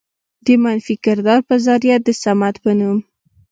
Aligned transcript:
د 0.45 0.47
منفي 0.63 0.95
کردار 1.05 1.39
په 1.49 1.55
ذريعه 1.65 1.97
د 2.05 2.07
صمد 2.21 2.55
په 2.63 2.71
نوم 2.79 2.97